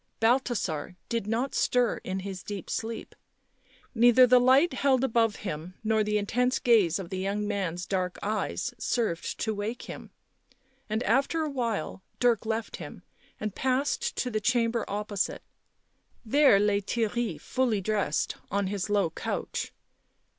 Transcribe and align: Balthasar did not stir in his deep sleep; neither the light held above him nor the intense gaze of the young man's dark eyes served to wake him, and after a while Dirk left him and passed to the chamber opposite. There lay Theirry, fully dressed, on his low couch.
Balthasar 0.19 0.95
did 1.09 1.27
not 1.27 1.53
stir 1.53 1.97
in 1.97 2.21
his 2.21 2.41
deep 2.41 2.71
sleep; 2.71 3.13
neither 3.93 4.25
the 4.25 4.39
light 4.39 4.73
held 4.73 5.03
above 5.03 5.35
him 5.35 5.75
nor 5.83 6.03
the 6.03 6.17
intense 6.17 6.57
gaze 6.57 6.97
of 6.97 7.11
the 7.11 7.19
young 7.19 7.47
man's 7.47 7.85
dark 7.85 8.17
eyes 8.23 8.73
served 8.79 9.39
to 9.41 9.53
wake 9.53 9.83
him, 9.83 10.09
and 10.89 11.03
after 11.03 11.43
a 11.43 11.49
while 11.51 12.01
Dirk 12.19 12.47
left 12.47 12.77
him 12.77 13.03
and 13.39 13.53
passed 13.53 14.15
to 14.15 14.31
the 14.31 14.41
chamber 14.41 14.85
opposite. 14.87 15.43
There 16.25 16.59
lay 16.59 16.81
Theirry, 16.81 17.39
fully 17.39 17.79
dressed, 17.79 18.37
on 18.49 18.65
his 18.65 18.89
low 18.89 19.11
couch. 19.11 19.71